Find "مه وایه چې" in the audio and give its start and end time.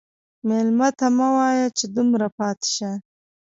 1.17-1.85